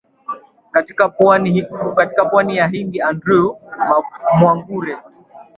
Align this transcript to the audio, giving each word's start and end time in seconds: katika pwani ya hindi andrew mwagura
katika 0.71 1.09
pwani 2.29 2.55
ya 2.57 2.67
hindi 2.67 3.01
andrew 3.01 3.53
mwagura 4.39 5.03